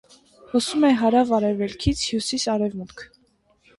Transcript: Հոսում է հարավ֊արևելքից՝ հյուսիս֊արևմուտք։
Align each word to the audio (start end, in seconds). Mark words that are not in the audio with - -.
Հոսում 0.53 0.87
է 0.87 0.91
հարավ֊արևելքից՝ 1.01 2.01
հյուսիս֊արևմուտք։ 2.09 3.05